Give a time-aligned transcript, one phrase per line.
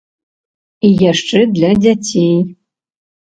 [0.87, 2.35] І яшчэ для дзяцей.